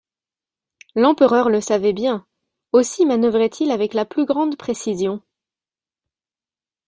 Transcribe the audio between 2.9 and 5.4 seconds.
manœuvrait-il avec la plus grande précision.